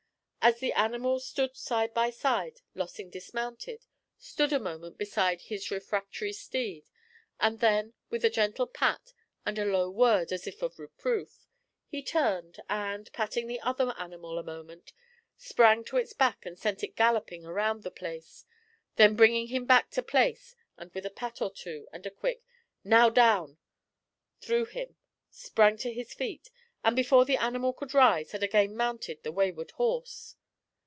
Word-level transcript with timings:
As 0.43 0.59
the 0.59 0.73
animals 0.73 1.23
stood 1.27 1.55
side 1.55 1.93
by 1.93 2.09
side 2.09 2.61
Lossing 2.73 3.11
dismounted, 3.11 3.85
stood 4.17 4.51
a 4.51 4.57
moment 4.59 4.97
beside 4.97 5.39
his 5.43 5.69
refractory 5.69 6.33
steed, 6.33 6.89
and 7.39 7.59
then, 7.59 7.93
with 8.09 8.25
a 8.25 8.29
gentle 8.31 8.65
pat 8.65 9.13
and 9.45 9.59
a 9.59 9.65
low 9.65 9.87
word 9.91 10.31
as 10.31 10.47
if 10.47 10.63
of 10.63 10.79
reproof, 10.79 11.45
he 11.87 12.01
turned 12.01 12.59
and, 12.67 13.05
after 13.09 13.11
patting 13.11 13.45
the 13.45 13.59
other 13.61 13.93
animal 13.99 14.39
a 14.39 14.43
moment, 14.43 14.93
sprang 15.37 15.83
to 15.83 15.97
its 15.97 16.13
back 16.13 16.43
and 16.43 16.57
sent 16.57 16.83
it 16.83 16.95
galloping 16.95 17.45
around 17.45 17.83
the 17.83 17.91
place; 17.91 18.43
then 18.95 19.15
bringing 19.15 19.49
him 19.49 19.67
back 19.67 19.91
to 19.91 20.01
place, 20.01 20.55
and 20.75 20.91
with 20.95 21.05
a 21.05 21.11
pat 21.11 21.39
or 21.39 21.51
two 21.51 21.87
and 21.93 22.03
a 22.07 22.09
quick 22.09 22.41
'Now 22.83 23.11
down!' 23.11 23.59
threw 24.39 24.65
him, 24.65 24.95
sprang 25.29 25.77
to 25.77 25.93
his 25.93 26.15
feet, 26.15 26.49
and 26.83 26.95
before 26.95 27.25
the 27.25 27.37
animal 27.37 27.73
could 27.73 27.93
rise 27.93 28.31
had 28.31 28.41
again 28.41 28.75
mounted 28.75 29.21
the 29.21 29.31
wayward 29.31 29.69
horse. 29.73 30.35